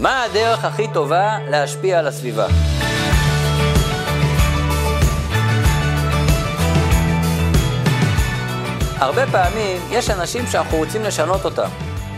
מה 0.00 0.22
הדרך 0.22 0.64
הכי 0.64 0.86
טובה 0.92 1.38
להשפיע 1.50 1.98
על 1.98 2.06
הסביבה? 2.06 2.46
הרבה 8.98 9.22
פעמים 9.32 9.82
יש 9.90 10.10
אנשים 10.10 10.46
שאנחנו 10.46 10.78
רוצים 10.78 11.02
לשנות 11.02 11.44
אותם, 11.44 11.68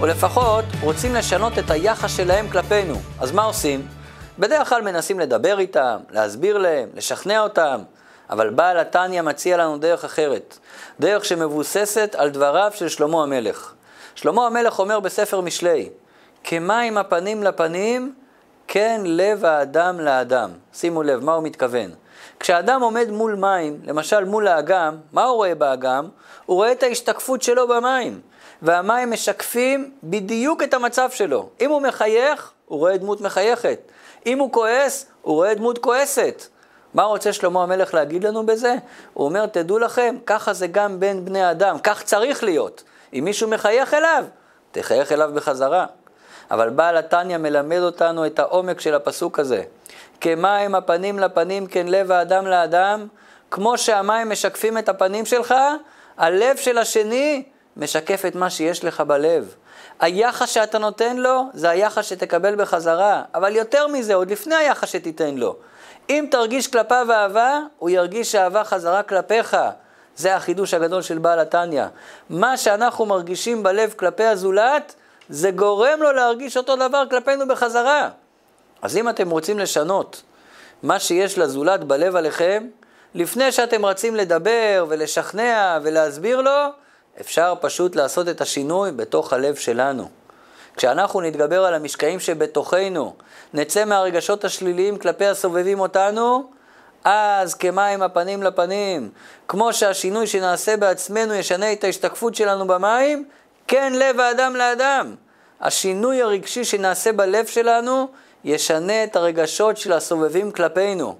או 0.00 0.06
לפחות 0.06 0.64
רוצים 0.80 1.14
לשנות 1.14 1.58
את 1.58 1.70
היחס 1.70 2.16
שלהם 2.16 2.48
כלפינו. 2.48 2.94
אז 3.20 3.32
מה 3.32 3.42
עושים? 3.42 3.86
בדרך 4.38 4.68
כלל 4.68 4.82
מנסים 4.82 5.20
לדבר 5.20 5.58
איתם, 5.58 5.96
להסביר 6.10 6.58
להם, 6.58 6.88
לשכנע 6.94 7.40
אותם, 7.40 7.82
אבל 8.30 8.50
בעל 8.50 8.78
התניא 8.78 9.22
מציע 9.22 9.56
לנו 9.56 9.78
דרך 9.78 10.04
אחרת, 10.04 10.58
דרך 11.00 11.24
שמבוססת 11.24 12.14
על 12.18 12.30
דבריו 12.30 12.70
של 12.74 12.88
שלמה 12.88 13.22
המלך. 13.22 13.72
שלמה 14.14 14.46
המלך 14.46 14.78
אומר 14.78 15.00
בספר 15.00 15.40
משלי, 15.40 15.88
כמים 16.44 16.98
הפנים 16.98 17.42
לפנים, 17.42 18.14
כן 18.66 19.00
לב 19.04 19.44
האדם 19.44 20.00
לאדם. 20.00 20.50
שימו 20.72 21.02
לב, 21.02 21.24
מה 21.24 21.34
הוא 21.34 21.42
מתכוון? 21.42 21.90
כשאדם 22.40 22.82
עומד 22.82 23.10
מול 23.10 23.34
מים, 23.34 23.80
למשל 23.84 24.24
מול 24.24 24.48
האגם, 24.48 24.96
מה 25.12 25.24
הוא 25.24 25.36
רואה 25.36 25.54
באגם? 25.54 26.08
הוא 26.46 26.56
רואה 26.56 26.72
את 26.72 26.82
ההשתקפות 26.82 27.42
שלו 27.42 27.68
במים. 27.68 28.20
והמים 28.62 29.10
משקפים 29.10 29.90
בדיוק 30.02 30.62
את 30.62 30.74
המצב 30.74 31.10
שלו. 31.10 31.48
אם 31.60 31.70
הוא 31.70 31.82
מחייך, 31.82 32.52
הוא 32.66 32.78
רואה 32.78 32.96
דמות 32.96 33.20
מחייכת. 33.20 33.80
אם 34.26 34.38
הוא 34.38 34.52
כועס, 34.52 35.06
הוא 35.22 35.34
רואה 35.34 35.54
דמות 35.54 35.78
כועסת. 35.78 36.46
מה 36.94 37.02
רוצה 37.02 37.32
שלמה 37.32 37.62
המלך 37.62 37.94
להגיד 37.94 38.24
לנו 38.24 38.46
בזה? 38.46 38.74
הוא 39.14 39.24
אומר, 39.24 39.46
תדעו 39.46 39.78
לכם, 39.78 40.16
ככה 40.26 40.52
זה 40.52 40.66
גם 40.66 41.00
בין 41.00 41.24
בני 41.24 41.50
אדם, 41.50 41.78
כך 41.78 42.02
צריך 42.02 42.44
להיות. 42.44 42.82
אם 43.12 43.24
מישהו 43.24 43.48
מחייך 43.48 43.94
אליו, 43.94 44.24
תחייך 44.70 45.12
אליו 45.12 45.30
בחזרה. 45.34 45.86
אבל 46.50 46.70
בעל 46.70 46.96
התניא 46.96 47.36
מלמד 47.36 47.78
אותנו 47.78 48.26
את 48.26 48.38
העומק 48.38 48.80
של 48.80 48.94
הפסוק 48.94 49.38
הזה. 49.38 49.62
כמים 50.20 50.74
הפנים 50.74 51.18
לפנים 51.18 51.66
כן 51.66 51.86
לב 51.86 52.10
האדם 52.10 52.46
לאדם, 52.46 53.06
כמו 53.50 53.78
שהמים 53.78 54.30
משקפים 54.30 54.78
את 54.78 54.88
הפנים 54.88 55.26
שלך, 55.26 55.54
הלב 56.18 56.56
של 56.56 56.78
השני 56.78 57.42
משקף 57.76 58.24
את 58.26 58.34
מה 58.34 58.50
שיש 58.50 58.84
לך 58.84 59.00
בלב. 59.00 59.54
היחס 60.00 60.48
שאתה 60.50 60.78
נותן 60.78 61.16
לו, 61.16 61.42
זה 61.54 61.70
היחס 61.70 62.04
שתקבל 62.04 62.54
בחזרה. 62.54 63.22
אבל 63.34 63.56
יותר 63.56 63.86
מזה, 63.86 64.14
עוד 64.14 64.30
לפני 64.30 64.54
היחס 64.54 64.88
שתיתן 64.88 65.34
לו. 65.34 65.56
אם 66.10 66.26
תרגיש 66.30 66.66
כלפיו 66.66 67.06
אהבה, 67.12 67.58
הוא 67.78 67.90
ירגיש 67.90 68.34
אהבה 68.34 68.64
חזרה 68.64 69.02
כלפיך. 69.02 69.56
זה 70.16 70.36
החידוש 70.36 70.74
הגדול 70.74 71.02
של 71.02 71.18
בעל 71.18 71.38
התניא. 71.38 71.84
מה 72.30 72.56
שאנחנו 72.56 73.06
מרגישים 73.06 73.62
בלב 73.62 73.94
כלפי 73.96 74.24
הזולת, 74.24 74.94
זה 75.30 75.50
גורם 75.50 76.02
לו 76.02 76.12
להרגיש 76.12 76.56
אותו 76.56 76.76
דבר 76.76 77.02
כלפינו 77.10 77.48
בחזרה. 77.48 78.08
אז 78.82 78.96
אם 78.96 79.08
אתם 79.08 79.30
רוצים 79.30 79.58
לשנות 79.58 80.22
מה 80.82 81.00
שיש 81.00 81.38
לזולת 81.38 81.84
בלב 81.84 82.16
עליכם, 82.16 82.66
לפני 83.14 83.52
שאתם 83.52 83.86
רצים 83.86 84.16
לדבר 84.16 84.86
ולשכנע 84.88 85.78
ולהסביר 85.82 86.40
לו, 86.40 86.66
אפשר 87.20 87.54
פשוט 87.60 87.96
לעשות 87.96 88.28
את 88.28 88.40
השינוי 88.40 88.92
בתוך 88.92 89.32
הלב 89.32 89.54
שלנו. 89.54 90.08
כשאנחנו 90.76 91.20
נתגבר 91.20 91.64
על 91.64 91.74
המשקעים 91.74 92.20
שבתוכנו, 92.20 93.14
נצא 93.54 93.84
מהרגשות 93.84 94.44
השליליים 94.44 94.98
כלפי 94.98 95.26
הסובבים 95.26 95.80
אותנו, 95.80 96.50
אז 97.04 97.54
כמים 97.54 98.02
הפנים 98.02 98.42
לפנים, 98.42 99.10
כמו 99.48 99.72
שהשינוי 99.72 100.26
שנעשה 100.26 100.76
בעצמנו 100.76 101.34
ישנה 101.34 101.72
את 101.72 101.84
ההשתקפות 101.84 102.34
שלנו 102.34 102.66
במים, 102.66 103.24
כן 103.70 103.92
לב 103.92 104.20
האדם 104.20 104.56
לאדם. 104.56 105.14
השינוי 105.60 106.22
הרגשי 106.22 106.64
שנעשה 106.64 107.12
בלב 107.12 107.46
שלנו 107.46 108.08
ישנה 108.44 109.04
את 109.04 109.16
הרגשות 109.16 109.76
של 109.76 109.92
הסובבים 109.92 110.52
כלפינו. 110.52 111.16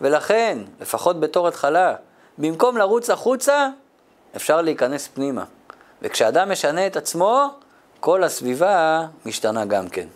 ולכן, 0.00 0.58
לפחות 0.80 1.20
בתור 1.20 1.48
התחלה, 1.48 1.94
במקום 2.38 2.76
לרוץ 2.76 3.10
החוצה, 3.10 3.68
אפשר 4.36 4.62
להיכנס 4.62 5.08
פנימה. 5.08 5.44
וכשאדם 6.02 6.50
משנה 6.52 6.86
את 6.86 6.96
עצמו, 6.96 7.48
כל 8.00 8.24
הסביבה 8.24 9.06
משתנה 9.26 9.64
גם 9.64 9.88
כן. 9.88 10.06